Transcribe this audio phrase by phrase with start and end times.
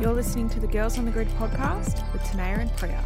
[0.00, 3.02] You're listening to the Girls on the Grid podcast with Tanea and Priya.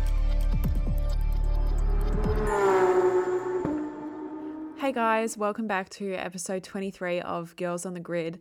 [4.78, 8.40] Hey guys, welcome back to episode 23 of Girls on the Grid.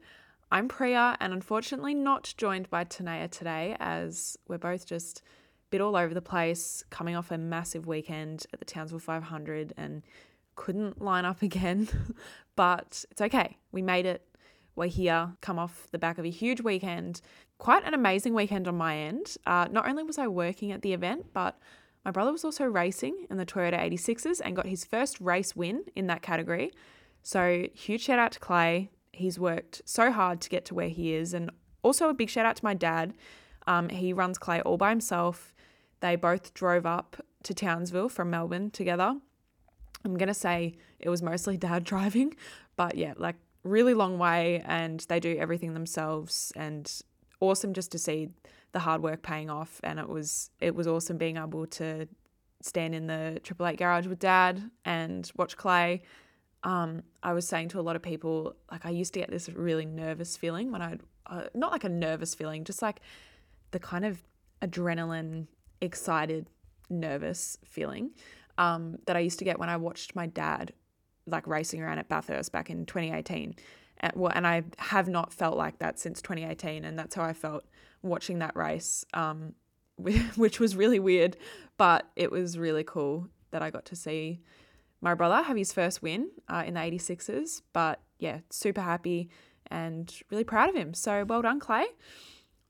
[0.51, 5.21] I'm Priya and unfortunately not joined by Tanea today as we're both just
[5.69, 10.01] bit all over the place, coming off a massive weekend at the Townsville 500 and
[10.55, 11.87] couldn't line up again.
[12.55, 13.57] but it's okay.
[13.71, 14.25] We made it.
[14.79, 17.19] We're here, come off the back of a huge weekend.
[17.57, 19.35] Quite an amazing weekend on my end.
[19.45, 21.59] Uh, not only was I working at the event, but
[22.05, 25.83] my brother was also racing in the Toyota 86s and got his first race win
[25.97, 26.71] in that category.
[27.23, 28.89] So, huge shout out to Clay.
[29.11, 31.33] He's worked so hard to get to where he is.
[31.33, 31.51] And
[31.83, 33.15] also, a big shout out to my dad.
[33.67, 35.53] Um, he runs Clay all by himself.
[35.99, 39.17] They both drove up to Townsville from Melbourne together.
[40.05, 42.33] I'm going to say it was mostly dad driving,
[42.77, 43.35] but yeah, like
[43.69, 47.01] really long way and they do everything themselves and
[47.39, 48.29] awesome just to see
[48.71, 52.07] the hard work paying off and it was it was awesome being able to
[52.61, 56.01] stand in the Triple Eight garage with dad and watch Clay.
[56.63, 59.47] Um, I was saying to a lot of people, like I used to get this
[59.49, 62.99] really nervous feeling when I'd, uh, not like a nervous feeling, just like
[63.71, 64.21] the kind of
[64.61, 65.47] adrenaline,
[65.79, 66.49] excited,
[66.89, 68.11] nervous feeling
[68.57, 70.73] um, that I used to get when I watched my dad
[71.31, 73.55] like racing around at Bathurst back in 2018.
[74.01, 77.33] And, well, and I have not felt like that since 2018, and that's how I
[77.33, 77.65] felt
[78.01, 79.53] watching that race, um,
[79.97, 81.37] which was really weird,
[81.77, 84.41] but it was really cool that I got to see
[85.01, 87.61] my brother have his first win uh, in the 86s.
[87.73, 89.29] But yeah, super happy
[89.67, 90.93] and really proud of him.
[90.93, 91.85] So well done, Clay.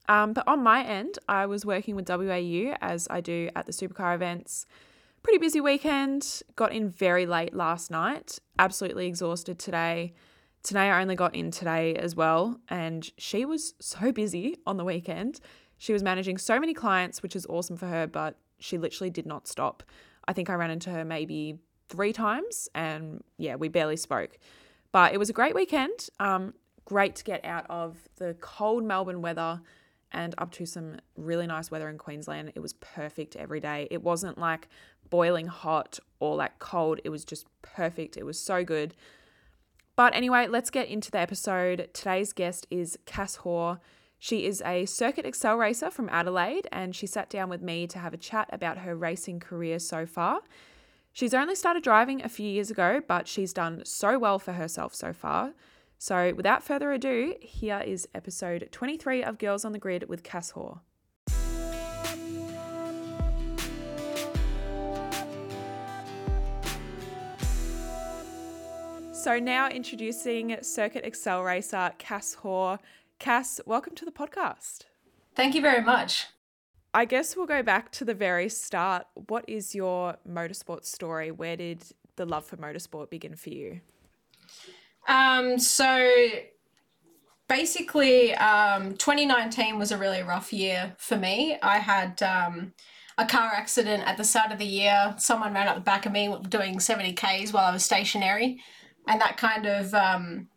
[0.07, 3.71] Um, but on my end, I was working with WAU as I do at the
[3.71, 4.65] supercar events.
[5.29, 6.41] Pretty busy weekend.
[6.55, 8.39] Got in very late last night.
[8.57, 10.15] Absolutely exhausted today.
[10.63, 14.83] Today I only got in today as well, and she was so busy on the
[14.83, 15.39] weekend.
[15.77, 19.27] She was managing so many clients, which is awesome for her, but she literally did
[19.27, 19.83] not stop.
[20.27, 21.59] I think I ran into her maybe
[21.89, 24.39] three times, and yeah, we barely spoke.
[24.91, 26.09] But it was a great weekend.
[26.19, 26.55] Um,
[26.85, 29.61] great to get out of the cold Melbourne weather
[30.11, 32.51] and up to some really nice weather in Queensland.
[32.55, 33.87] It was perfect every day.
[33.91, 34.67] It wasn't like
[35.09, 38.17] boiling hot or like cold, it was just perfect.
[38.17, 38.95] It was so good.
[39.95, 41.89] But anyway, let's get into the episode.
[41.93, 43.79] Today's guest is Cass Hoare.
[44.17, 47.99] She is a circuit excel racer from Adelaide, and she sat down with me to
[47.99, 50.41] have a chat about her racing career so far.
[51.13, 54.93] She's only started driving a few years ago, but she's done so well for herself
[54.93, 55.53] so far.
[55.97, 60.51] So, without further ado, here is episode 23 of Girls on the Grid with Cass
[60.51, 60.79] Hoare.
[69.19, 72.79] So, now introducing Circuit Excel racer Cass Hoare.
[73.19, 74.85] Cass, welcome to the podcast.
[75.35, 76.27] Thank you very much.
[76.93, 79.07] I guess we'll go back to the very start.
[79.27, 81.31] What is your motorsport story?
[81.31, 81.83] Where did
[82.15, 83.81] the love for motorsport begin for you?
[85.05, 86.29] Um, so
[87.49, 91.57] basically, um, 2019 was a really rough year for me.
[91.61, 92.71] I had um,
[93.17, 95.13] a car accident at the start of the year.
[95.17, 98.61] Someone ran up the back of me doing 70 Ks while I was stationary
[99.07, 100.47] and that kind of um,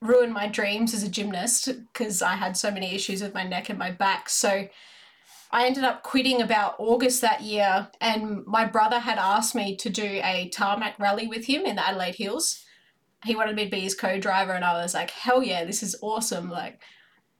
[0.00, 3.68] ruined my dreams as a gymnast because I had so many issues with my neck
[3.68, 4.28] and my back.
[4.28, 4.68] So
[5.50, 9.88] I ended up quitting about August that year, and my brother had asked me to
[9.88, 12.64] do a tarmac rally with him in the Adelaide Hills.
[13.24, 15.96] He wanted me to be his co-driver, and I was like, "Hell yeah, this is
[16.02, 16.82] awesome!" Like,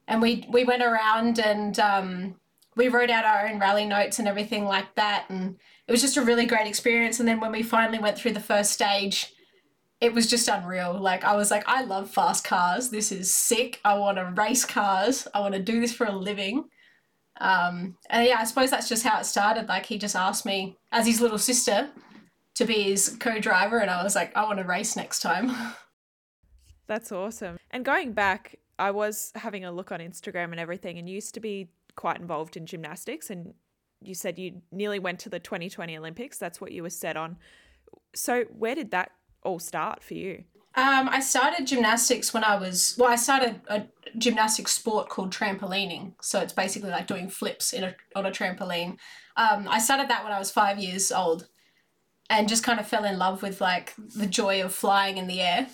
[0.07, 2.37] and we we went around and um,
[2.77, 5.57] we wrote out our own rally notes and everything like that, and
[5.87, 7.21] it was just a really great experience.
[7.21, 9.35] And then when we finally went through the first stage,
[10.01, 10.99] it was just unreal.
[10.99, 12.91] Like I was like, I love fast cars.
[12.91, 13.81] This is sick.
[13.85, 15.27] I want to race cars.
[15.35, 16.65] I want to do this for a living.
[17.41, 19.69] Um, and yeah, I suppose that's just how it started.
[19.69, 21.91] Like he just asked me as his little sister
[22.57, 25.53] to be his co-driver, and I was like, I want to race next time.
[26.89, 27.57] That's awesome.
[27.71, 31.35] And going back, I was having a look on Instagram and everything, and you used
[31.35, 33.55] to be quite involved in gymnastics, and
[34.03, 36.39] you said you nearly went to the 2020 Olympics.
[36.39, 37.37] That's what you were set on.
[38.15, 39.13] So where did that
[39.49, 40.45] all start for you?
[40.75, 43.11] Um, I started gymnastics when I was well.
[43.11, 43.87] I started a
[44.17, 46.13] gymnastics sport called trampolining.
[46.23, 48.99] So it's basically like doing flips in a on a trampoline.
[49.37, 51.49] Um, I started that when I was five years old,
[52.31, 55.41] and just kind of fell in love with like the joy of flying in the
[55.41, 55.67] air.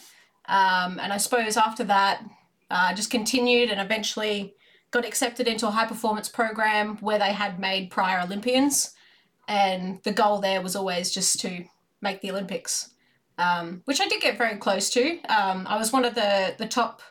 [0.47, 2.23] Um, and I suppose after that,
[2.71, 4.55] I uh, just continued and eventually
[4.91, 8.95] got accepted into a high performance program where they had made prior Olympians,
[9.49, 11.65] and the goal there was always just to
[12.01, 12.94] make the Olympics
[13.39, 15.19] um, which I did get very close to.
[15.29, 17.03] Um, I was one of the the top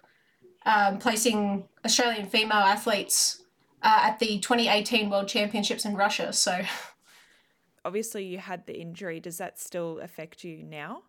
[0.65, 3.41] um, placing Australian female athletes
[3.81, 6.31] uh, at the 2018 World Championships in Russia.
[6.31, 6.61] So,
[7.85, 9.19] obviously, you had the injury.
[9.19, 11.03] Does that still affect you now?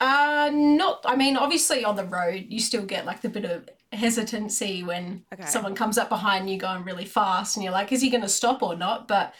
[0.00, 1.04] Uh, not.
[1.06, 5.24] I mean, obviously, on the road, you still get like the bit of hesitancy when
[5.32, 5.46] okay.
[5.46, 8.28] someone comes up behind you going really fast, and you're like, "Is he going to
[8.28, 9.32] stop or not?" But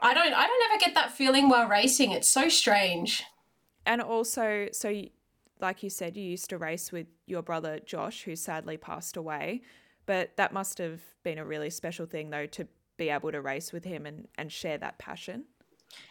[0.00, 0.32] I don't.
[0.32, 2.10] I don't ever get that feeling while racing.
[2.10, 3.22] It's so strange.
[3.86, 5.02] And also, so
[5.60, 9.62] like you said, you used to race with your brother Josh, who sadly passed away.
[10.06, 13.72] But that must have been a really special thing, though, to be able to race
[13.72, 15.44] with him and, and share that passion.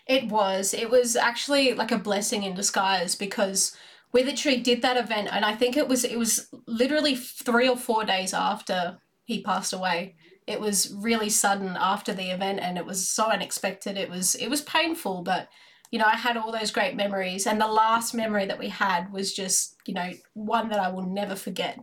[0.07, 0.73] It was.
[0.73, 3.75] It was actually like a blessing in disguise because
[4.13, 7.77] we literally did that event and I think it was it was literally 3 or
[7.77, 10.15] 4 days after he passed away.
[10.47, 13.97] It was really sudden after the event and it was so unexpected.
[13.97, 15.47] It was it was painful, but
[15.91, 19.11] you know, I had all those great memories and the last memory that we had
[19.11, 21.79] was just, you know, one that I will never forget.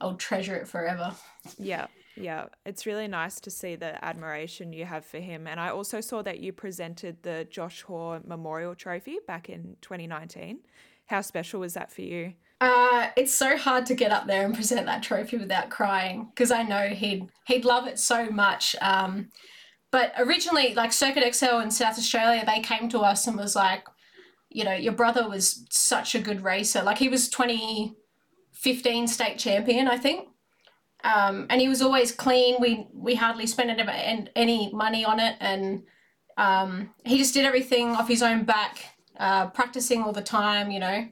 [0.00, 1.14] I'll treasure it forever.
[1.58, 1.86] Yeah.
[2.20, 5.46] Yeah, it's really nice to see the admiration you have for him.
[5.46, 10.58] And I also saw that you presented the Josh Hoare Memorial Trophy back in 2019.
[11.06, 12.34] How special was that for you?
[12.60, 16.50] Uh, it's so hard to get up there and present that trophy without crying because
[16.50, 18.74] I know he'd he'd love it so much.
[18.80, 19.28] Um,
[19.90, 23.84] but originally, like Circuit Excel in South Australia, they came to us and was like,
[24.50, 26.82] you know, your brother was such a good racer.
[26.82, 30.28] Like he was 2015 state champion, I think.
[31.04, 32.56] Um, and he was always clean.
[32.60, 33.70] We we hardly spent
[34.34, 35.84] any money on it, and
[36.36, 38.84] um, he just did everything off his own back,
[39.18, 41.08] uh, practicing all the time, you know.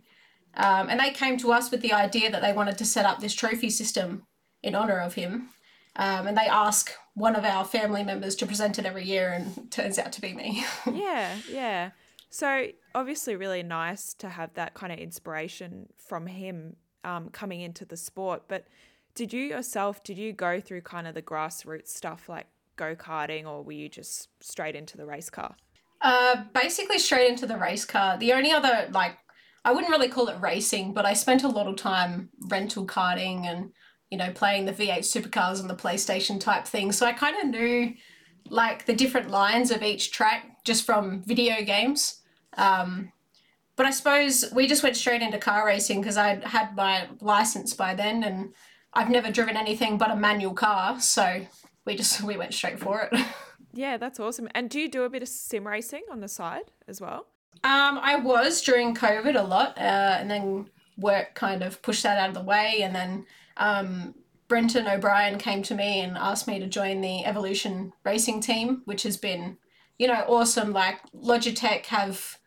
[0.54, 3.20] Um, and they came to us with the idea that they wanted to set up
[3.20, 4.26] this trophy system
[4.62, 5.50] in honor of him.
[5.96, 9.56] Um, and they ask one of our family members to present it every year, and
[9.56, 10.64] it turns out to be me.
[10.92, 11.90] yeah, yeah.
[12.28, 17.84] So obviously, really nice to have that kind of inspiration from him um, coming into
[17.84, 18.66] the sport, but
[19.14, 22.46] did you yourself, did you go through kind of the grassroots stuff like
[22.76, 25.56] go karting or were you just straight into the race car?
[26.02, 28.18] Uh, basically straight into the race car.
[28.18, 29.16] The only other, like,
[29.64, 33.46] I wouldn't really call it racing, but I spent a lot of time rental karting
[33.46, 33.72] and,
[34.10, 36.92] you know, playing the V8 supercars on the PlayStation type thing.
[36.92, 37.94] So I kind of knew,
[38.48, 42.22] like, the different lines of each track just from video games.
[42.56, 43.12] Um,
[43.76, 47.74] but I suppose we just went straight into car racing because I had my license
[47.74, 48.54] by then and
[48.96, 51.42] I've never driven anything but a manual car, so
[51.84, 53.26] we just we went straight for it.
[53.74, 54.48] yeah, that's awesome.
[54.54, 57.26] And do you do a bit of sim racing on the side as well?
[57.62, 62.18] Um, I was during COVID a lot, uh, and then work kind of pushed that
[62.18, 63.26] out of the way, and then
[63.56, 64.14] um,
[64.48, 69.02] Brenton O'Brien came to me and asked me to join the Evolution racing team, which
[69.02, 69.58] has been,
[69.98, 70.72] you know, awesome.
[70.72, 72.38] Like Logitech have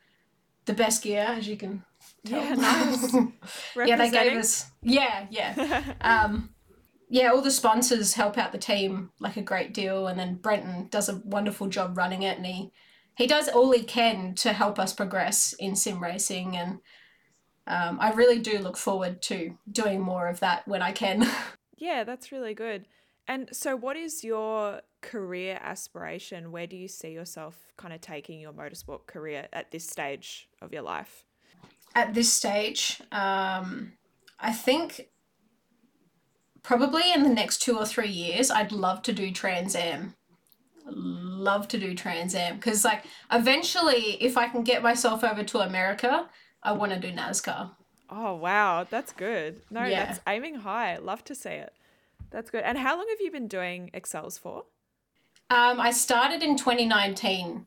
[0.65, 1.83] the best gear, as you can
[2.23, 3.13] yeah, nice.
[3.75, 4.69] yeah, they gave us.
[4.81, 5.83] Yeah, yeah.
[6.01, 6.51] um,
[7.09, 10.87] yeah, all the sponsors help out the team like a great deal, and then Brenton
[10.89, 12.71] does a wonderful job running it, and he
[13.15, 16.79] he does all he can to help us progress in sim racing, and
[17.69, 21.27] um, I really do look forward to doing more of that when I can.
[21.77, 22.87] yeah, that's really good.
[23.27, 26.51] And so, what is your career aspiration?
[26.51, 30.73] Where do you see yourself kind of taking your motorsport career at this stage of
[30.73, 31.23] your life?
[31.95, 33.93] at this stage, um,
[34.39, 35.09] I think
[36.63, 40.15] probably in the next two or three years, I'd love to do Trans Am.
[40.85, 45.59] Love to do Trans Am because, like, eventually, if I can get myself over to
[45.59, 46.29] America,
[46.63, 47.71] I want to do NASCAR.
[48.09, 49.61] Oh wow, that's good.
[49.69, 50.05] No, yeah.
[50.05, 50.97] that's aiming high.
[50.97, 51.73] Love to see it.
[52.31, 52.63] That's good.
[52.63, 54.65] And how long have you been doing Excels for?
[55.51, 57.65] Um, I started in 2019,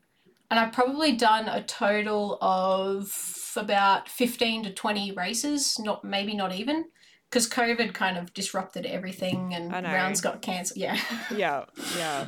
[0.49, 3.11] and I've probably done a total of
[3.55, 6.85] about 15 to 20 races, not maybe not even
[7.33, 10.77] because COVID kind of disrupted everything and rounds got cancelled.
[10.77, 10.99] Yeah.
[11.35, 11.65] yeah,
[11.97, 12.27] yeah.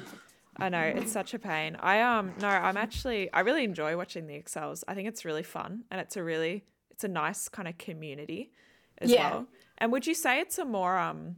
[0.57, 1.75] I know it's such a pain.
[1.79, 4.83] I um no, I'm actually I really enjoy watching the Excels.
[4.87, 8.51] I think it's really fun and it's a really it's a nice kind of community
[8.99, 9.29] as yeah.
[9.29, 9.47] well.
[9.77, 11.37] And would you say it's a more um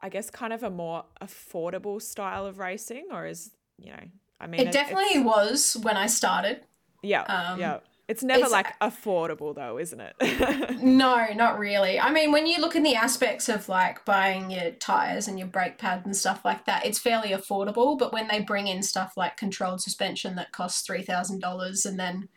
[0.00, 4.02] I guess kind of a more affordable style of racing or is, you know,
[4.40, 6.64] I mean It definitely was when I started.
[7.02, 7.22] Yeah.
[7.22, 7.78] Um, yeah.
[8.10, 10.82] It's never it's, like affordable though, isn't it?
[10.82, 12.00] no, not really.
[12.00, 15.46] I mean, when you look in the aspects of like buying your tires and your
[15.46, 17.96] brake pads and stuff like that, it's fairly affordable.
[17.96, 22.00] But when they bring in stuff like controlled suspension that costs three thousand dollars and
[22.00, 22.28] then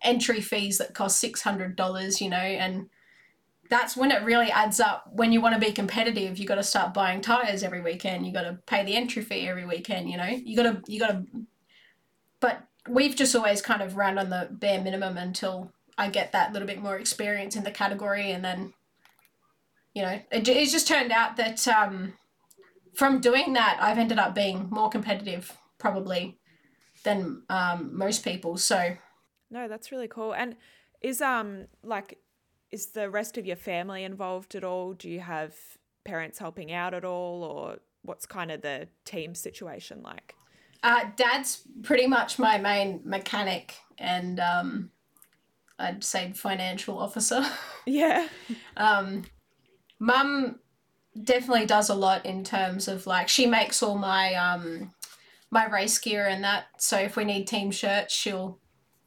[0.00, 2.88] entry fees that cost six hundred dollars, you know, and
[3.68, 5.10] that's when it really adds up.
[5.10, 8.24] When you want to be competitive, you got to start buying tires every weekend.
[8.24, 10.08] You got to pay the entry fee every weekend.
[10.08, 11.24] You know, you got to you got to.
[12.38, 16.52] But we've just always kind of run on the bare minimum until I get that
[16.52, 18.74] little bit more experience in the category and then
[19.96, 22.12] you know, it, it's just turned out that um,
[22.94, 26.38] from doing that, I've ended up being more competitive probably
[27.02, 28.58] than um, most people.
[28.58, 28.94] So,
[29.50, 30.34] no, that's really cool.
[30.34, 30.56] And
[31.00, 32.18] is um like
[32.70, 34.92] is the rest of your family involved at all?
[34.92, 35.54] Do you have
[36.04, 40.34] parents helping out at all, or what's kind of the team situation like?
[40.82, 44.90] Uh, Dad's pretty much my main mechanic and um,
[45.78, 47.44] I'd say financial officer.
[47.88, 48.26] Yeah.
[48.76, 49.22] um,
[50.00, 50.58] Mum
[51.22, 54.92] definitely does a lot in terms of like she makes all my um
[55.52, 56.66] my race gear and that.
[56.78, 58.58] So if we need team shirts, she'll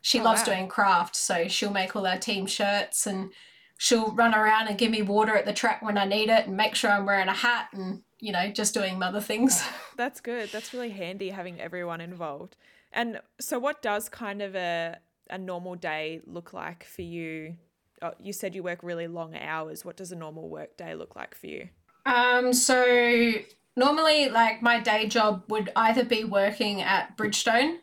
[0.01, 0.53] she oh, loves wow.
[0.53, 3.31] doing craft, so she'll make all our team shirts and
[3.77, 6.55] she'll run around and give me water at the track when I need it and
[6.55, 9.63] make sure I'm wearing a hat and you know just doing mother things.
[9.97, 10.49] That's good.
[10.51, 12.55] That's really handy having everyone involved.
[12.91, 14.97] And so, what does kind of a
[15.29, 17.55] a normal day look like for you?
[18.01, 19.83] Oh, you said you work really long hours.
[19.83, 21.69] What does a normal work day look like for you?
[22.05, 23.33] Um, so
[23.75, 27.77] normally, like my day job would either be working at Bridgestone,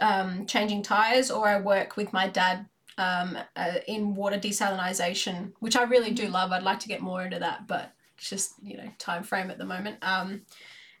[0.00, 2.66] um, changing tires, or I work with my dad
[2.98, 6.52] um, uh, in water desalination, which I really do love.
[6.52, 7.92] I'd like to get more into that, but
[8.28, 9.98] just you know time frame at the moment.
[10.02, 10.42] Um,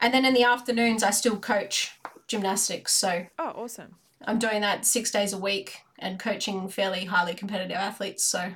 [0.00, 1.92] and then in the afternoons, I still coach
[2.26, 2.92] gymnastics.
[2.92, 3.96] So oh, awesome!
[4.24, 8.24] I'm doing that six days a week and coaching fairly highly competitive athletes.
[8.24, 8.52] So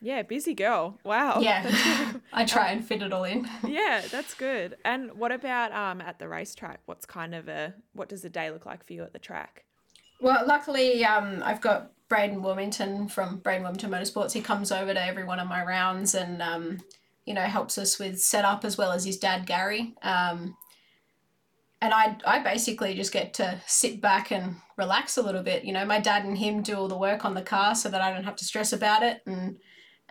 [0.00, 0.98] yeah, busy girl.
[1.04, 1.40] Wow.
[1.40, 2.14] Yeah.
[2.32, 3.48] I try and fit it all in.
[3.66, 4.76] yeah, that's good.
[4.84, 6.80] And what about um at the racetrack?
[6.86, 9.64] What's kind of a what does a day look like for you at the track?
[10.22, 14.32] Well, luckily, um, I've got Braden Wilmington from Braden Wilmington Motorsports.
[14.32, 16.80] He comes over to every one of my rounds and um,
[17.26, 19.94] you know helps us with setup as well as his dad Gary.
[20.02, 20.56] Um,
[21.82, 25.64] and I I basically just get to sit back and relax a little bit.
[25.64, 28.00] You know, my dad and him do all the work on the car so that
[28.00, 29.58] I don't have to stress about it and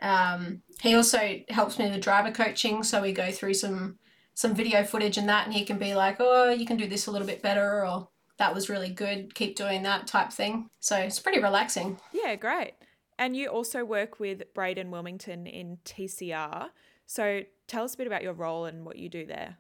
[0.02, 3.98] um, he also helps me with driver coaching, so we go through some
[4.34, 7.08] some video footage and that, and he can be like, "Oh, you can do this
[7.08, 9.36] a little bit better," or "That was really good.
[9.36, 10.70] Keep doing that," type thing.
[10.80, 12.00] So it's pretty relaxing.
[12.14, 12.74] Yeah, great.
[13.18, 16.70] And you also work with Braden Wilmington in TCR.
[17.10, 19.58] So tell us a bit about your role and what you do there.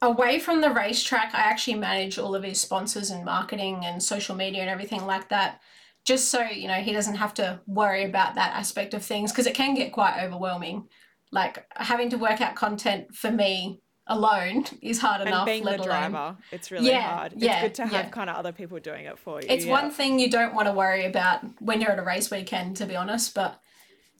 [0.00, 4.34] Away from the racetrack, I actually manage all of his sponsors and marketing and social
[4.34, 5.60] media and everything like that
[6.04, 9.46] just so you know he doesn't have to worry about that aspect of things because
[9.46, 10.88] it can get quite overwhelming
[11.30, 15.76] like having to work out content for me alone is hard and enough being the
[15.76, 16.36] driver alone.
[16.50, 18.08] it's really yeah, hard it's yeah, good to have yeah.
[18.08, 19.70] kind of other people doing it for you it's yeah.
[19.70, 22.86] one thing you don't want to worry about when you're at a race weekend to
[22.86, 23.60] be honest but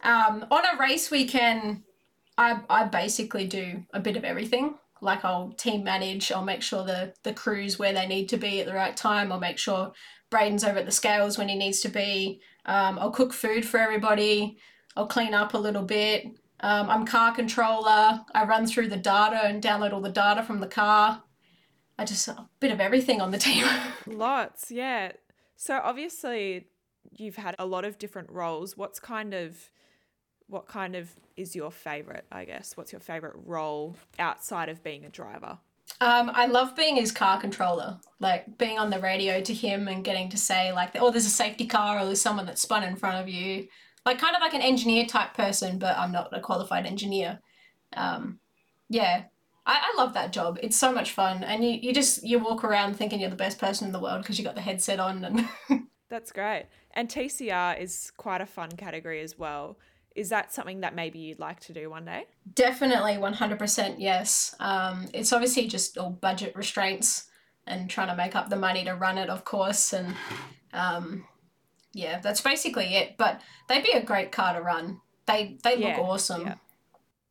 [0.03, 1.83] um, on a race weekend
[2.41, 6.85] I, I basically do a bit of everything like I'll team manage I'll make sure
[6.85, 9.93] the the crews where they need to be at the right time I'll make sure
[10.31, 12.41] Braden's over at the scales when he needs to be.
[12.65, 14.59] Um, I'll cook food for everybody.
[14.97, 16.25] I'll clean up a little bit.
[16.61, 18.21] Um, I'm car controller.
[18.33, 21.23] I run through the data and download all the data from the car.
[21.99, 23.67] I just a bit of everything on the team.
[24.07, 25.13] Lots, yeah.
[25.57, 26.69] So obviously
[27.11, 28.77] you've had a lot of different roles.
[28.77, 29.71] What's kind of
[30.51, 32.77] what kind of is your favorite, I guess?
[32.77, 35.59] What's your favorite role outside of being a driver?
[36.01, 40.05] Um, I love being his car controller, like being on the radio to him and
[40.05, 42.97] getting to say like, oh, there's a safety car or there's someone that's spun in
[42.97, 43.69] front of you,
[44.07, 47.41] like kind of like an engineer type person, but I'm not a qualified engineer.
[47.97, 48.41] Um,
[48.89, 49.25] yeah,
[49.67, 50.59] I, I love that job.
[50.63, 53.59] It's so much fun, and you, you just you walk around thinking you're the best
[53.59, 55.49] person in the world because you got the headset on and.
[56.09, 56.67] That's great.
[56.91, 59.79] And TCR is quite a fun category as well.
[60.21, 62.27] Is that something that maybe you'd like to do one day?
[62.55, 64.55] Definitely, 100% yes.
[64.61, 67.31] Um, it's obviously just all budget restraints
[67.67, 69.95] and trying to make up the money to run it, of course.
[69.95, 70.15] And
[70.75, 71.25] um,
[71.95, 73.17] yeah, that's basically it.
[73.17, 75.01] But they'd be a great car to run.
[75.25, 76.43] They, they look yeah, awesome.
[76.43, 76.55] Yeah.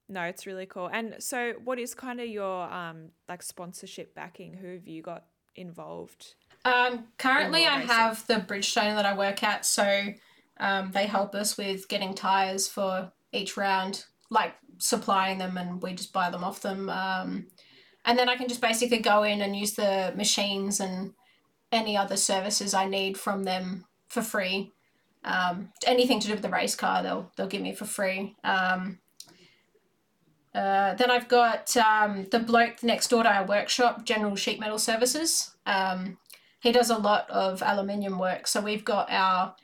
[0.08, 0.90] No, it's really cool.
[0.92, 4.56] And so, what is kind of your um, like sponsorship backing?
[4.56, 6.34] Who have you got involved?
[6.66, 9.64] Um, currently, I have the Bridgestone that I work at.
[9.64, 10.08] So
[10.60, 15.94] um, they help us with getting tires for each round, like supplying them, and we
[15.94, 16.90] just buy them off them.
[16.90, 17.48] Um,
[18.06, 21.14] and then I can just basically go in and use the machines and
[21.72, 24.72] any other services I need from them for free.
[25.24, 28.36] Um, anything to do with the race car, they'll they'll give me for free.
[28.44, 29.00] Um,
[30.56, 34.80] uh, then I've got um, the bloke next door to our workshop, General Sheet Metal
[34.80, 35.56] Services.
[35.66, 36.18] Um,
[36.62, 39.56] he does a lot of aluminium work, so we've got our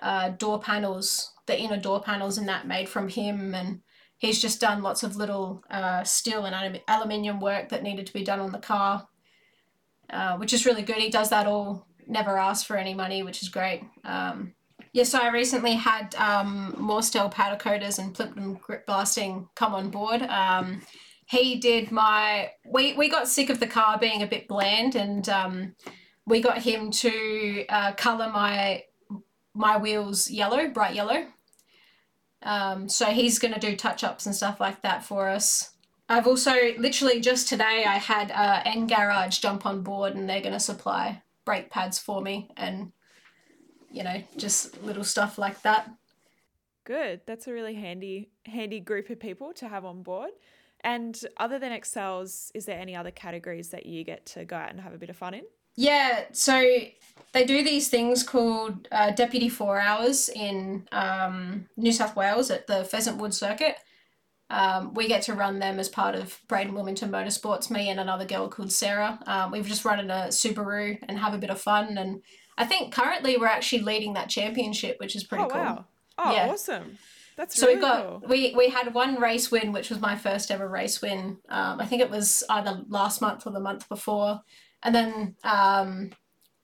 [0.00, 3.54] uh, door panels, the inner door panels, and that made from him.
[3.54, 3.80] And
[4.18, 8.24] he's just done lots of little uh, steel and aluminium work that needed to be
[8.24, 9.08] done on the car,
[10.10, 10.96] uh, which is really good.
[10.96, 13.82] He does that all, never asks for any money, which is great.
[14.04, 14.54] Um,
[14.94, 19.90] Yeah, so I recently had um, Morstel powder coaters and Plimpton grit blasting come on
[19.90, 20.22] board.
[20.22, 20.82] Um,
[21.26, 22.52] he did my.
[22.64, 25.74] We we got sick of the car being a bit bland, and um,
[26.26, 28.84] we got him to uh, color my
[29.54, 31.26] my wheels yellow, bright yellow.
[32.42, 35.70] Um, so he's going to do touch ups and stuff like that for us.
[36.08, 40.42] I've also literally just today I had uh, N Garage jump on board and they're
[40.42, 42.92] going to supply brake pads for me and
[43.90, 45.90] you know just little stuff like that.
[46.84, 47.22] Good.
[47.24, 50.30] That's a really handy handy group of people to have on board.
[50.82, 54.70] And other than Excels, is there any other categories that you get to go out
[54.70, 55.44] and have a bit of fun in?
[55.76, 56.62] Yeah, so
[57.32, 62.66] they do these things called uh, Deputy Four Hours in um, New South Wales at
[62.66, 63.76] the Pheasant Wood Circuit.
[64.50, 68.24] Um, we get to run them as part of Braden Wilmington Motorsports, me and another
[68.24, 69.18] girl called Sarah.
[69.26, 71.98] Um, we've just run in a Subaru and have a bit of fun.
[71.98, 72.22] And
[72.56, 75.60] I think currently we're actually leading that championship, which is pretty oh, cool.
[75.60, 75.84] Wow.
[76.18, 76.50] Oh, Yeah.
[76.50, 76.98] awesome.
[77.36, 78.22] That's So really we got cool.
[78.28, 81.38] we we had one race win, which was my first ever race win.
[81.48, 84.42] Um, I think it was either last month or the month before,
[84.84, 86.10] and then um,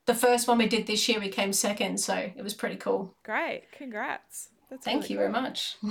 [0.06, 3.16] the first one we did this year we came second, so it was pretty cool.
[3.24, 3.72] Great.
[3.72, 4.50] Congrats.
[4.68, 5.76] That's Thank really you very much.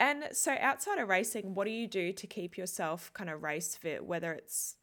[0.00, 3.74] And so outside of racing, what do you do to keep yourself kind of race
[3.74, 4.76] fit, whether it's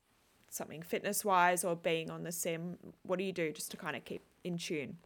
[0.50, 2.78] something fitness wise or being on the sim?
[3.04, 4.98] What do you do just to kind of keep in tune?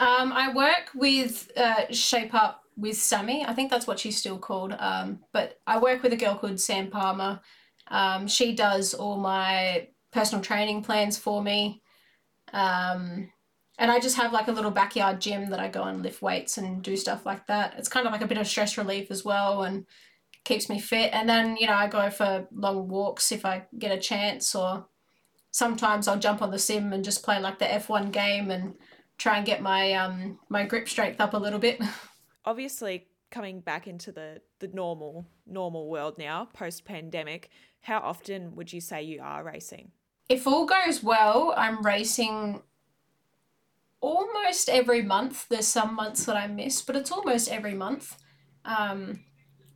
[0.00, 3.44] Um, I work with uh, Shape Up with Sammy.
[3.46, 4.74] I think that's what she's still called.
[4.76, 7.40] Um, but I work with a girl called Sam Palmer.
[7.86, 11.82] Um, she does all my personal training plans for me.
[12.52, 13.30] Um,
[13.78, 16.56] and I just have like a little backyard gym that I go and lift weights
[16.56, 17.74] and do stuff like that.
[17.76, 19.84] It's kind of like a bit of stress relief as well and
[20.44, 21.10] keeps me fit.
[21.12, 24.86] And then, you know, I go for long walks if I get a chance, or
[25.50, 28.74] sometimes I'll jump on the sim and just play like the F1 game and
[29.18, 31.80] try and get my um my grip strength up a little bit.
[32.44, 38.72] Obviously, coming back into the the normal normal world now, post pandemic, how often would
[38.72, 39.90] you say you are racing?
[40.28, 42.62] If all goes well, I'm racing
[44.00, 45.46] almost every month.
[45.48, 48.16] There's some months that I miss, but it's almost every month.
[48.64, 49.20] Um,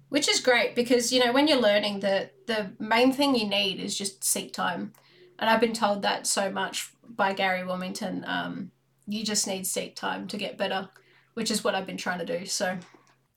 [0.09, 3.79] which is great because you know when you're learning the the main thing you need
[3.81, 4.93] is just seat time,
[5.39, 8.25] and I've been told that so much by Gary Wilmington.
[8.27, 8.71] Um,
[9.07, 10.89] you just need seat time to get better,
[11.35, 12.47] which is what I've been trying to do.
[12.47, 12.79] So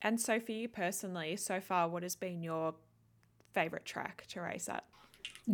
[0.02, 2.76] And so for you personally, so far, what has been your
[3.54, 4.86] favorite track to race at?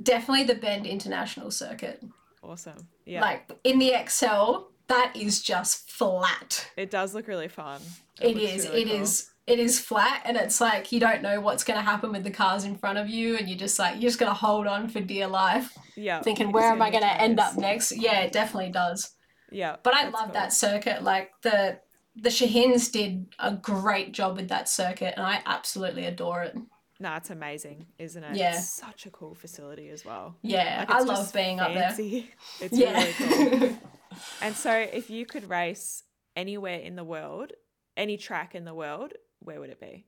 [0.04, 2.04] Definitely the Bend International Circuit.
[2.43, 2.88] Awesome.
[3.06, 3.21] Yeah.
[3.21, 6.69] Like in the Excel, that is just flat.
[6.78, 7.82] it does look really fun.
[8.21, 8.67] It, it is.
[8.69, 9.02] Really it cool.
[9.02, 9.30] is.
[9.47, 12.32] It is flat, and it's like you don't know what's going to happen with the
[12.32, 14.89] cars in front of you, and you're just like you're just going to hold on
[14.89, 16.21] for dear life, Yeah.
[16.21, 17.93] thinking where am I going to end up next?
[17.95, 19.12] Yeah, it definitely does.
[19.50, 19.78] Yeah.
[19.84, 20.34] But I love cool.
[20.34, 21.02] that circuit.
[21.04, 21.80] Like the
[22.17, 26.58] the Shahins did a great job with that circuit, and I absolutely adore it.
[26.99, 28.36] No, it's amazing, isn't it?
[28.38, 28.57] Yeah.
[28.57, 30.36] It's such a cool facility as well.
[30.41, 31.91] Yeah, Like, I love being up there.
[32.62, 32.99] It's Yeah.
[32.99, 33.13] really
[33.60, 33.77] cool.
[34.41, 36.03] And so, if you could race
[36.36, 37.51] anywhere in the world,
[37.95, 40.05] any track in the world, where would it be?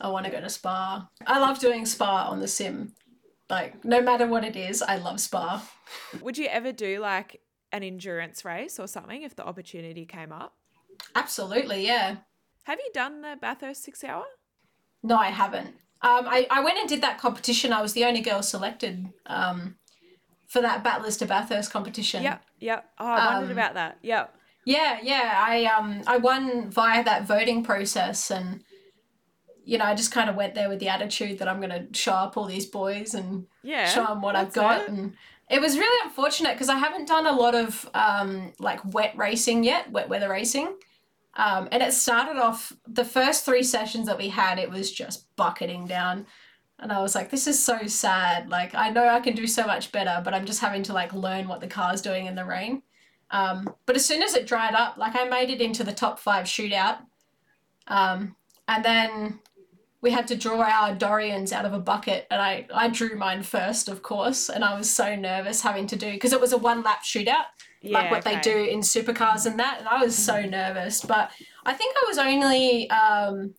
[0.00, 1.08] I want to go to Spa.
[1.26, 2.92] I love doing Spa on the sim.
[3.50, 5.62] Like no matter what it is, I love Spa.
[6.20, 7.40] Would you ever do like
[7.72, 10.54] an endurance race or something if the opportunity came up?
[11.16, 12.18] Absolutely, yeah.
[12.64, 14.24] Have you done the Bathurst six hour?
[15.02, 15.74] No, I haven't.
[16.00, 17.72] Um, I, I went and did that competition.
[17.72, 19.76] I was the only girl selected um,
[20.46, 22.22] for that Battlers to Bathurst competition.
[22.22, 22.84] Yep, yep.
[22.98, 23.98] Oh, I wondered Um, about that.
[24.02, 24.34] Yep.
[24.64, 25.44] Yeah, yeah.
[25.46, 28.62] I um I won via that voting process, and
[29.64, 32.12] you know I just kind of went there with the attitude that I'm gonna show
[32.12, 33.86] up all these boys and Yeah.
[33.86, 34.82] show them what I've got.
[34.82, 34.88] it.
[34.90, 35.14] And
[35.50, 39.64] it was really unfortunate because I haven't done a lot of um like wet racing
[39.64, 40.76] yet, wet weather racing.
[41.38, 45.34] Um, and it started off the first three sessions that we had, it was just
[45.36, 46.26] bucketing down.
[46.80, 48.48] And I was like, this is so sad.
[48.50, 51.12] Like, I know I can do so much better, but I'm just having to like
[51.12, 52.82] learn what the car's doing in the rain.
[53.30, 56.18] Um, but as soon as it dried up, like I made it into the top
[56.18, 56.98] five shootout.
[57.86, 58.34] Um,
[58.66, 59.38] and then
[60.00, 63.42] we had to draw our Dorians out of a bucket, and I, I drew mine
[63.42, 64.48] first, of course.
[64.48, 67.46] And I was so nervous having to do because it was a one lap shootout
[67.82, 69.78] like Yeah, what they do in supercars and that.
[69.80, 71.30] And I was so nervous, but
[71.64, 73.54] I think I was only um,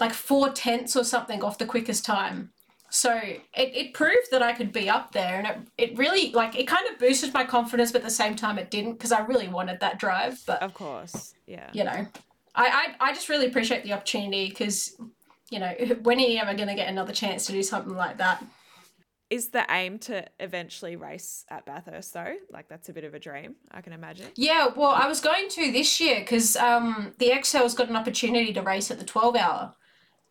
[0.00, 2.50] like four tenths or something off the quickest time.
[2.90, 6.56] So it, it proved that I could be up there, and it, it really like
[6.56, 9.20] it kind of boosted my confidence, but at the same time it didn't because I
[9.20, 10.40] really wanted that drive.
[10.46, 11.34] But Of course.
[11.46, 11.68] Yeah.
[11.72, 12.06] you know,
[12.54, 14.94] I I, I just really appreciate the opportunity because
[15.50, 18.18] you know when are you ever going to get another chance to do something like
[18.18, 18.44] that?
[19.30, 22.34] Is the aim to eventually race at Bathurst though?
[22.50, 24.26] Like that's a bit of a dream, I can imagine.
[24.36, 28.52] Yeah, well, I was going to this year because um, the Excel's got an opportunity
[28.52, 29.74] to race at the 12 hour.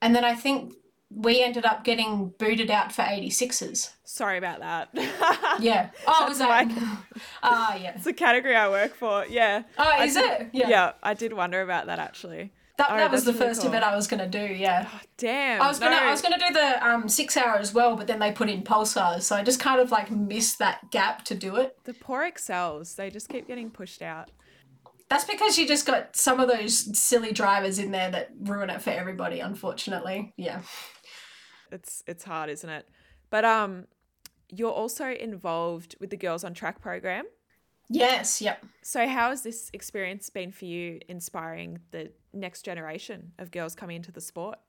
[0.02, 0.74] And then I think
[1.10, 3.92] we ended up getting booted out for 86s.
[4.04, 4.90] Sorry about that.
[5.60, 5.90] Yeah.
[6.08, 6.68] Oh, was that?
[7.44, 7.94] Ah, yeah.
[7.96, 9.26] it's the category I work for.
[9.28, 9.64] Yeah.
[9.78, 10.50] Oh, I is did- it?
[10.54, 10.70] Yeah.
[10.70, 10.92] Yeah.
[11.04, 12.52] I did wonder about that actually.
[12.78, 13.70] That, Oh, that was the really first cool.
[13.70, 14.40] event I was gonna do.
[14.40, 14.88] Yeah.
[15.18, 15.62] Damn.
[15.62, 15.96] I was gonna.
[15.96, 18.64] I was gonna do the um, six hour as well, but then they put in
[18.64, 21.78] pulsars, so I just kind of like missed that gap to do it.
[21.84, 24.32] The poor excels, they just keep getting pushed out.
[25.10, 28.82] That's because you just got some of those silly drivers in there that ruin it
[28.82, 29.40] for everybody.
[29.40, 30.62] Unfortunately, yeah.
[31.72, 32.90] It's it's hard, isn't it?
[33.30, 33.86] But um
[34.50, 37.26] you're also involved with the Girls on Track program.
[37.90, 38.42] Yes.
[38.42, 38.66] Yep.
[38.82, 43.98] So how has this experience been for you inspiring the next generation of girls coming
[43.98, 44.60] into the sport?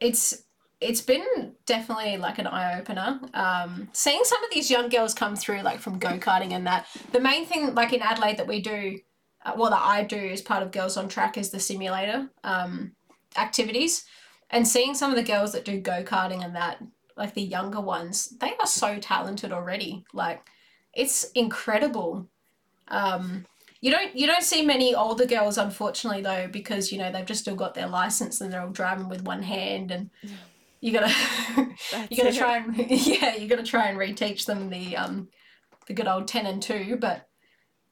[0.00, 0.44] it's
[0.80, 3.20] it's been definitely like an eye opener.
[3.32, 6.86] Um, seeing some of these young girls come through, like from go karting and that.
[7.12, 8.98] The main thing, like in Adelaide, that we do,
[9.46, 12.92] uh, well, that I do as part of Girls on Track, is the simulator um,
[13.38, 14.04] activities.
[14.50, 16.82] And seeing some of the girls that do go karting and that,
[17.16, 20.04] like the younger ones, they are so talented already.
[20.12, 20.42] Like,
[20.92, 22.28] it's incredible.
[22.88, 23.46] Um,
[23.84, 27.42] you don't you don't see many older girls, unfortunately, though, because you know they've just
[27.42, 30.08] still got their license and they're all driving with one hand, and
[30.80, 31.08] you gotta
[32.10, 32.34] you gotta it.
[32.36, 35.28] try and yeah you gotta try and reteach them the um
[35.86, 37.28] the good old ten and two, but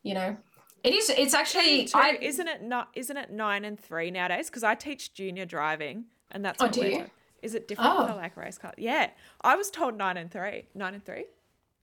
[0.03, 0.35] you know
[0.83, 4.49] it is it's actually Two, I isn't it not isn't it nine and three nowadays?
[4.49, 7.05] Because I teach junior driving and that's Oh, do you?
[7.43, 8.07] Is it different Oh.
[8.07, 8.73] for like race car?
[8.79, 9.11] Yeah.
[9.43, 10.69] I was told nine and three.
[10.75, 11.25] Nine and three?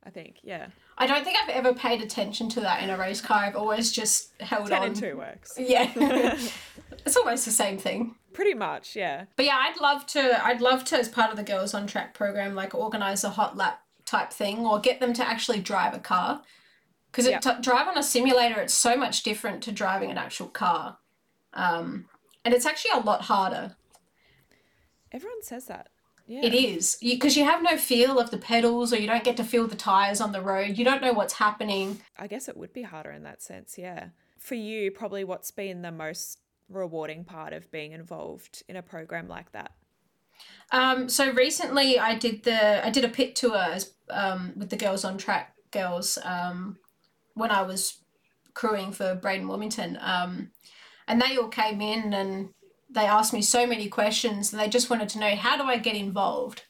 [0.04, 0.68] I think, yeah.
[0.98, 3.38] I don't think I've ever paid attention to that in a race car.
[3.40, 4.88] I've always just held Ten on.
[4.90, 5.54] and two works.
[5.60, 5.92] Yeah,
[7.06, 8.16] it's almost the same thing.
[8.34, 9.26] Pretty much, yeah.
[9.36, 10.44] But yeah, I'd love to.
[10.46, 13.58] I'd love to, as part of the Girls on Track program, like organize a hot
[13.58, 16.44] lap type thing, or get them to actually drive a car.
[17.12, 17.40] Because Yeah.
[17.40, 21.00] to drive on a simulator, it's so much different to driving an actual car,
[21.54, 22.06] um,
[22.46, 23.76] and it's actually a lot harder.
[25.12, 25.90] Everyone says that.
[26.30, 26.46] Yeah.
[26.46, 29.44] It is because you, have no feel of the pedals, or you don't get to
[29.44, 30.78] feel the tires on the road.
[30.78, 32.02] You don't know what's happening.
[32.20, 34.10] I guess it would be harder in that sense, yeah.
[34.38, 36.38] For you, probably what's been the most
[36.70, 39.72] rewarding part of being involved in a program like that?
[40.72, 44.78] Um, so recently, I did the I did a pit tour as, um, with the
[44.78, 46.78] Girls on Track girls um,
[47.34, 48.02] when I was
[48.54, 50.52] crewing for Braden Wilmington, um,
[51.08, 52.50] and they all came in and
[52.90, 55.78] they asked me so many questions, and they just wanted to know how do I
[55.78, 56.64] get involved,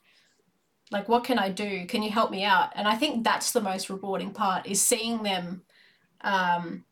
[0.92, 1.86] like what can I do?
[1.86, 2.72] Can you help me out?
[2.76, 5.64] And I think that's the most rewarding part is seeing them,
[6.22, 6.84] um,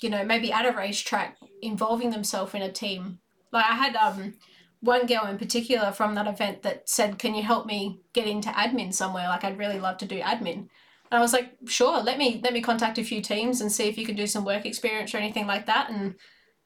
[0.00, 3.18] you know, maybe at a racetrack involving themselves in a team.
[3.52, 4.34] Like I had um
[4.80, 8.48] one girl in particular from that event that said, "Can you help me get into
[8.50, 9.28] admin somewhere?
[9.28, 10.68] Like I'd really love to do admin."
[11.10, 13.88] And I was like, "Sure, let me let me contact a few teams and see
[13.88, 16.14] if you can do some work experience or anything like that." And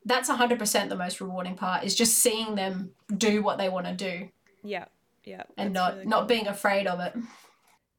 [0.07, 3.92] that's 100% the most rewarding part is just seeing them do what they want to
[3.92, 4.29] do
[4.62, 4.87] Yeah,
[5.25, 5.42] yeah.
[5.59, 6.27] and not really not cool.
[6.29, 7.14] being afraid of it.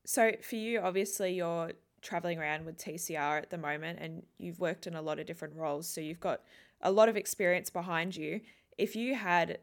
[0.06, 4.88] So for you, obviously, you're traveling around with TCR at the moment, and you've worked
[4.88, 5.88] in a lot of different roles.
[5.88, 6.42] So you've got
[6.82, 8.40] a lot of experience behind you.
[8.78, 9.58] If you had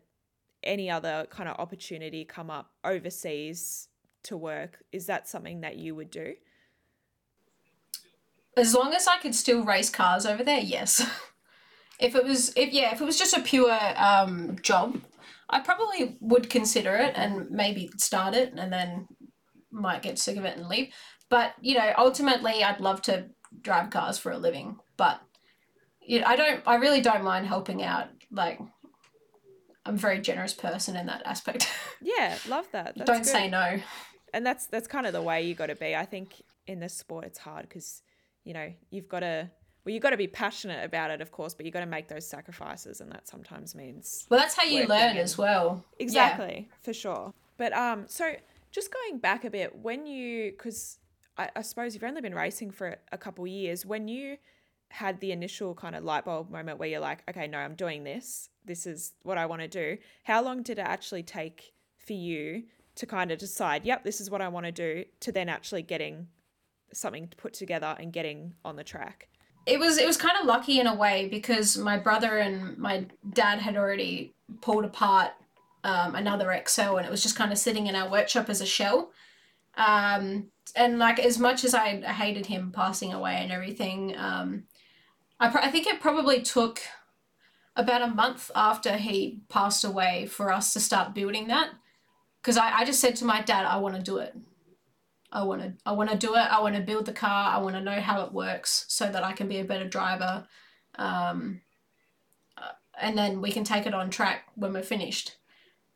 [0.63, 3.89] any other kind of opportunity come up overseas
[4.25, 6.35] to work, is that something that you would do?
[8.57, 11.03] As long as I could still race cars over there, yes.
[11.99, 15.01] if it was if yeah, if it was just a pure um, job,
[15.49, 19.09] I probably would consider it and maybe start it and then
[19.71, 20.93] might get sick of it and leave.
[21.31, 23.27] But you know, ultimately, I'd love to
[23.61, 24.77] drive cars for a living.
[24.97, 25.21] But
[26.07, 26.63] you know, I don't.
[26.67, 28.09] I really don't mind helping out.
[28.31, 28.61] Like,
[29.87, 31.69] I'm a very generous person in that aspect.
[32.07, 32.93] Yeah, love that.
[32.99, 33.27] That's don't good.
[33.27, 33.81] say no.
[34.35, 35.97] and that's that's kind of the way you got to be.
[35.97, 38.03] I think in this sport it's hard because
[38.45, 39.51] you know you've got to
[39.85, 42.09] well you've got to be passionate about it, of course, but you've got to make
[42.09, 45.85] those sacrifices, and that sometimes means Well, that's how you learn as well.
[45.99, 46.05] Yeah.
[46.05, 47.33] exactly for sure.
[47.57, 48.35] But um, so
[48.73, 50.99] just going back a bit, when you because
[51.37, 54.39] I, I suppose you've only been racing for a couple years, when you
[54.91, 58.05] had the initial kind of light bulb moment where you're like, okay, no, I'm doing
[58.05, 58.49] this.
[58.65, 59.99] This is what I want to do.
[60.23, 62.65] How long did it actually take for you
[62.97, 65.83] to kind of decide, yep, this is what I want to do, to then actually
[65.83, 66.29] getting
[66.93, 69.29] something put together and getting on the track?
[69.67, 73.07] It was it was kind of lucky in a way because my brother and my
[73.33, 75.33] dad had already pulled apart
[75.85, 78.67] um, another Excel and it was just kind of sitting in our workshop as a
[78.67, 79.11] shell.
[79.77, 84.65] Um, and like as much as I hated him passing away and everything, um,
[85.41, 86.81] I, I think it probably took
[87.77, 91.71] about a month after he passed away for us to start building that.
[92.41, 94.37] Because I, I just said to my dad, I want to do it.
[95.35, 96.39] I want to I want to do it.
[96.39, 97.53] I want to build the car.
[97.55, 100.47] I want to know how it works so that I can be a better driver.
[100.95, 101.61] Um,
[102.57, 105.37] uh, and then we can take it on track when we're finished.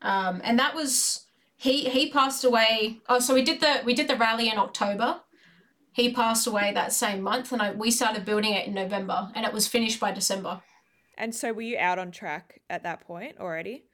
[0.01, 1.25] Um, and that was
[1.55, 2.99] he he passed away.
[3.07, 5.21] Oh, so we did the we did the rally in October.
[5.93, 9.45] He passed away that same month, and I we started building it in November, and
[9.45, 10.61] it was finished by December.
[11.17, 13.85] And so were you out on track at that point already?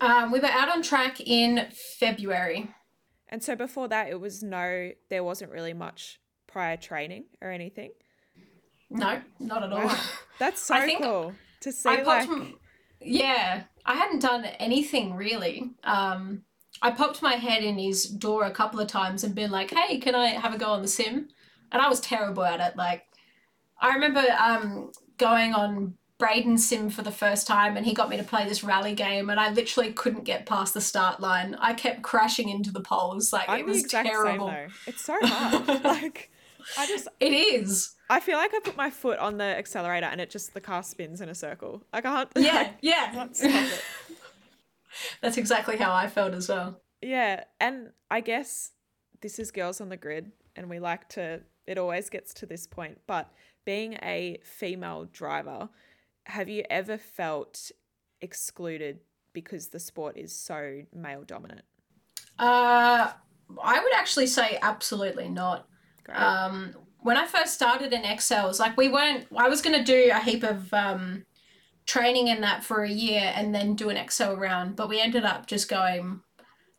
[0.00, 1.68] Um, we were out on track in
[1.98, 2.70] February.
[3.28, 7.90] And so before that, it was no, there wasn't really much prior training or anything.
[8.88, 9.90] No, not at all.
[10.38, 11.88] That's so cool to see.
[11.88, 12.28] I like,
[13.00, 15.70] yeah, I hadn't done anything really.
[15.82, 16.42] Um,
[16.82, 19.98] I popped my head in his door a couple of times and been like, "Hey,
[19.98, 21.28] can I have a go on the sim?"
[21.72, 22.76] And I was terrible at it.
[22.76, 23.06] Like,
[23.80, 28.16] I remember um, going on Braden sim for the first time and he got me
[28.16, 31.56] to play this rally game and I literally couldn't get past the start line.
[31.60, 33.32] I kept crashing into the poles.
[33.32, 34.48] Like I'm it was terrible.
[34.48, 35.68] Same, it's so hard.
[35.84, 36.30] like
[36.78, 37.94] I just It is.
[38.08, 40.82] I feel like I put my foot on the accelerator and it just the car
[40.82, 41.82] spins in a circle.
[41.92, 43.12] I can't Yeah, like, yeah.
[43.12, 43.82] Can't stop it.
[45.20, 46.80] That's exactly how I felt as well.
[47.02, 48.72] Yeah, and I guess
[49.20, 52.66] this is girls on the grid and we like to it always gets to this
[52.66, 53.30] point, but
[53.64, 55.68] being a female driver,
[56.26, 57.70] have you ever felt
[58.20, 59.00] excluded
[59.32, 61.62] because the sport is so male dominant?
[62.38, 63.12] Uh,
[63.62, 65.68] I would actually say absolutely not.
[66.12, 70.10] Um, when I first started in Excels, like we weren't, I was going to do
[70.12, 71.24] a heap of um,
[71.86, 75.24] training in that for a year and then do an Excel round, but we ended
[75.24, 76.20] up just going,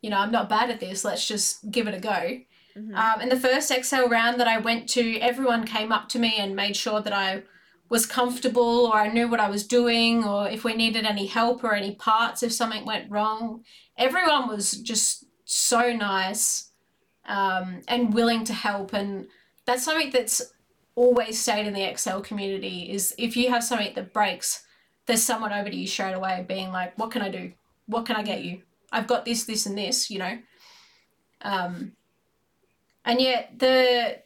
[0.02, 1.04] you know, I'm not bad at this.
[1.04, 2.40] Let's just give it a go.
[2.78, 2.96] Mm-hmm.
[2.96, 6.36] Um, in the first Excel round that I went to, everyone came up to me
[6.38, 7.44] and made sure that I
[7.90, 11.64] was comfortable or I knew what I was doing or if we needed any help
[11.64, 13.64] or any parts if something went wrong.
[13.98, 16.72] Everyone was just so nice
[17.26, 18.94] um, and willing to help.
[18.94, 19.28] And
[19.66, 20.42] that's something that's
[20.96, 24.64] always stayed in the Excel community is if you have something that breaks,
[25.06, 27.54] there's someone over to you straight away being like, what can I do?
[27.86, 28.64] What can I get you?
[28.92, 30.40] I've got this, this, and this, you know?
[31.42, 31.94] Um,
[33.06, 34.22] and yet the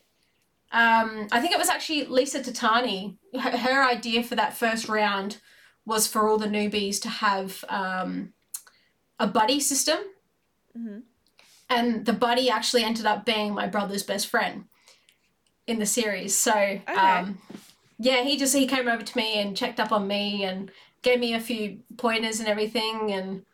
[0.71, 3.17] um, I think it was actually Lisa Tatani.
[3.37, 5.37] Her, her, idea for that first round
[5.85, 8.31] was for all the newbies to have um,
[9.19, 9.97] a buddy system.
[10.77, 10.99] Mm-hmm.
[11.69, 14.65] And the buddy actually ended up being my brother's best friend
[15.67, 16.37] in the series.
[16.37, 16.93] So, okay.
[16.93, 17.39] um,
[17.99, 21.19] yeah, he just he came over to me and checked up on me and gave
[21.19, 23.11] me a few pointers and everything.
[23.11, 23.45] And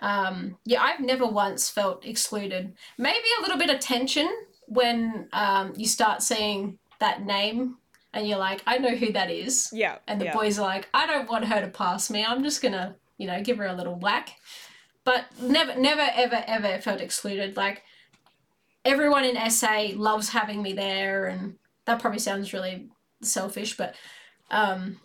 [0.00, 2.74] um, yeah, I've never once felt excluded.
[2.98, 4.28] Maybe a little bit of tension
[4.66, 7.76] when um, you start seeing that name
[8.12, 9.68] and you're like, I know who that is.
[9.72, 9.98] Yeah.
[10.06, 10.34] And the yeah.
[10.34, 12.24] boys are like, I don't want her to pass me.
[12.24, 14.30] I'm just gonna, you know, give her a little whack.
[15.04, 17.56] But never, never, ever, ever felt excluded.
[17.56, 17.82] Like
[18.86, 22.88] everyone in SA loves having me there, and that probably sounds really
[23.20, 23.94] selfish, but
[24.50, 24.98] um,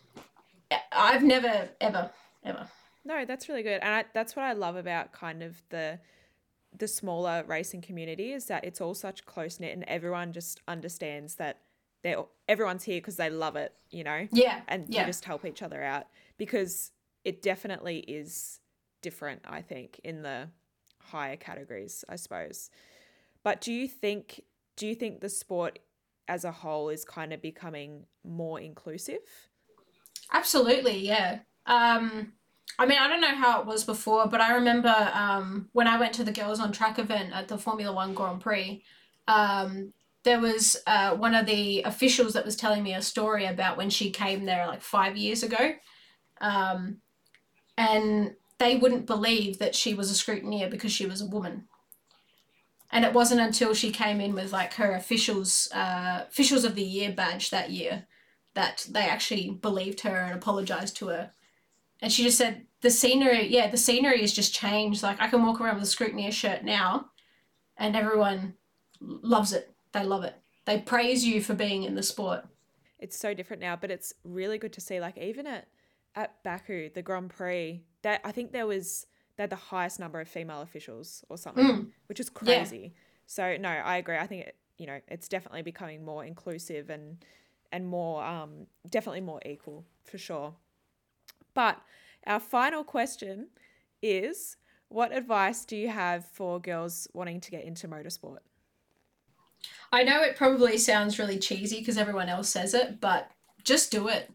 [0.91, 2.11] I've never, ever,
[2.45, 2.67] ever.
[3.03, 5.99] No, that's really good, and I, that's what I love about kind of the
[6.77, 11.35] the smaller racing community is that it's all such close knit and everyone just understands
[11.35, 11.59] that
[12.03, 14.27] they're everyone's here because they love it, you know?
[14.31, 14.61] Yeah.
[14.67, 15.01] And yeah.
[15.01, 16.07] you just help each other out
[16.37, 16.91] because
[17.23, 18.59] it definitely is
[19.01, 20.49] different, I think, in the
[20.99, 22.69] higher categories, I suppose.
[23.43, 24.41] But do you think
[24.75, 25.79] do you think the sport
[26.27, 29.19] as a whole is kind of becoming more inclusive?
[30.31, 31.39] Absolutely, yeah.
[31.65, 32.33] Um
[32.79, 35.99] I mean, I don't know how it was before, but I remember um, when I
[35.99, 38.83] went to the Girls on Track event at the Formula One Grand Prix,
[39.27, 43.77] um, there was uh, one of the officials that was telling me a story about
[43.77, 45.73] when she came there like five years ago.
[46.39, 46.97] Um,
[47.77, 51.67] and they wouldn't believe that she was a scrutineer because she was a woman.
[52.91, 56.83] And it wasn't until she came in with like her officials, uh, officials of the
[56.83, 58.05] year badge that year
[58.53, 61.31] that they actually believed her and apologized to her
[62.01, 65.03] and she just said the scenery yeah the scenery has just changed.
[65.03, 67.09] Like i can walk around with a scrutineer shirt now
[67.77, 68.55] and everyone
[68.99, 69.73] loves it.
[69.93, 70.35] They love it.
[70.65, 72.45] They praise you for being in the sport.
[72.99, 75.67] It's so different now but it's really good to see like even at
[76.15, 80.19] at baku the grand prix that i think there was they had the highest number
[80.19, 81.87] of female officials or something mm.
[82.07, 82.77] which is crazy.
[82.77, 82.89] Yeah.
[83.27, 84.17] so no i agree.
[84.17, 87.23] I think it you know it's definitely becoming more inclusive and
[87.71, 90.55] and more um definitely more equal for sure
[91.53, 91.81] but
[92.25, 93.49] our final question
[94.01, 94.57] is
[94.89, 98.39] what advice do you have for girls wanting to get into motorsport?
[99.91, 103.29] I know it probably sounds really cheesy because everyone else says it, but
[103.63, 104.29] just do it.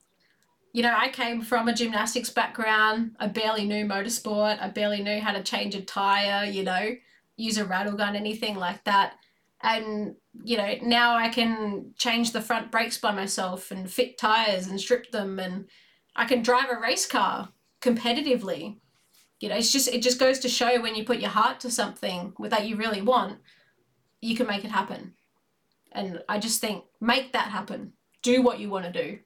[0.73, 3.17] You know, I came from a gymnastics background.
[3.19, 4.61] I barely knew motorsport.
[4.61, 6.97] I barely knew how to change a tire, you know,
[7.37, 9.15] use a rattle gun, anything like that.
[9.63, 14.67] and you know now i can change the front brakes by myself and fit tires
[14.67, 15.67] and strip them and
[16.17, 17.51] i can drive a race car
[17.81, 18.79] competitively.
[19.41, 21.71] You know it's just it just goes to show when you put your heart to
[21.71, 23.39] something that you really want
[24.21, 25.15] you can make it happen.
[25.93, 27.93] And i just think make that happen.
[28.23, 29.19] Do what you want to do.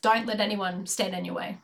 [0.00, 1.58] Don't let anyone stand in your way.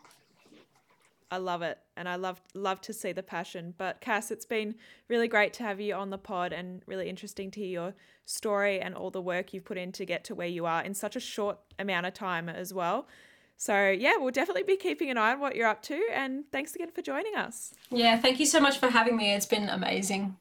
[1.31, 3.75] I love it, and I love love to see the passion.
[3.77, 4.77] But Cass, it's been
[5.09, 8.81] really great to have you on the pod, and really interesting to hear your story
[8.81, 11.17] and all the work you've put in to get to where you are in such
[11.17, 13.09] a short amount of time as well.
[13.57, 16.75] So yeah, we'll definitely be keeping an eye on what you're up to, and thanks
[16.75, 17.73] again for joining us.
[17.91, 19.33] Yeah, thank you so much for having me.
[19.33, 20.37] It's been amazing.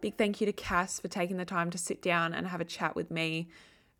[0.00, 2.64] Big thank you to Cass for taking the time to sit down and have a
[2.64, 3.48] chat with me.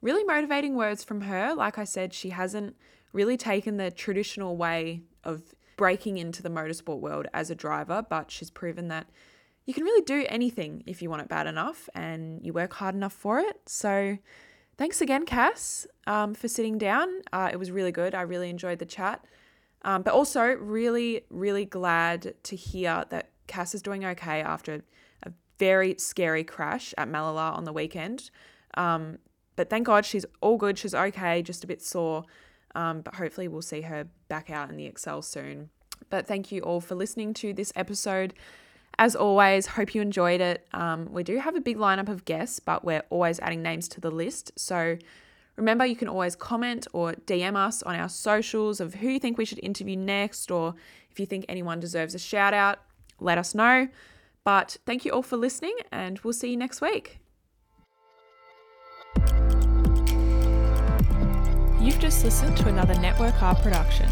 [0.01, 1.55] Really motivating words from her.
[1.55, 2.75] Like I said, she hasn't
[3.13, 5.43] really taken the traditional way of
[5.77, 9.09] breaking into the motorsport world as a driver, but she's proven that
[9.67, 12.95] you can really do anything if you want it bad enough and you work hard
[12.95, 13.61] enough for it.
[13.67, 14.19] So,
[14.81, 17.07] thanks again, Cass, um, for sitting down.
[17.35, 18.15] Uh, it was really good.
[18.15, 19.23] I really enjoyed the chat.
[19.83, 24.83] Um, but also, really, really glad to hear that Cass is doing okay after
[25.23, 28.31] a very scary crash at Mallala on the weekend.
[28.75, 29.19] Um,
[29.55, 30.79] but thank God she's all good.
[30.79, 32.25] She's okay, just a bit sore.
[32.75, 35.69] Um, but hopefully, we'll see her back out in the Excel soon.
[36.09, 38.33] But thank you all for listening to this episode.
[39.01, 40.69] As always, hope you enjoyed it.
[40.75, 44.01] Um, we do have a big lineup of guests, but we're always adding names to
[44.01, 44.53] the list.
[44.57, 44.99] So
[45.57, 49.39] remember, you can always comment or DM us on our socials of who you think
[49.39, 50.75] we should interview next, or
[51.11, 52.81] if you think anyone deserves a shout out,
[53.21, 53.89] let us know.
[54.45, 57.21] But thank you all for listening, and we'll see you next week.
[61.81, 64.11] You've just listened to another Network R production.